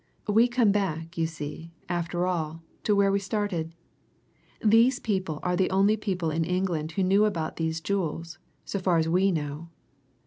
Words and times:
We 0.27 0.47
come 0.47 0.71
back, 0.71 1.15
you 1.15 1.27
see, 1.27 1.73
after 1.87 2.25
all, 2.25 2.63
to 2.85 2.95
where 2.95 3.11
we 3.11 3.19
started 3.19 3.75
these 4.59 4.97
people 4.99 5.39
were 5.45 5.55
the 5.55 5.69
only 5.69 5.95
people 5.95 6.31
in 6.31 6.43
England 6.43 6.93
who 6.93 7.03
knew 7.03 7.23
about 7.25 7.57
these 7.57 7.79
jewels, 7.81 8.39
so 8.65 8.79
far 8.79 8.97
as 8.97 9.07
we 9.07 9.31
know." 9.31 9.69